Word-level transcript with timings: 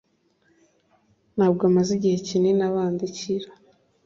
ntabwo 1.35 1.61
amaze 1.69 1.91
igihe 1.97 2.17
kinini 2.27 2.61
abandikira 2.69 3.47